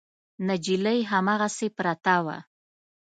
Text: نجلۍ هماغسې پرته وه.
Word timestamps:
نجلۍ 0.47 0.99
هماغسې 1.11 1.67
پرته 1.77 2.15
وه. 2.25 2.37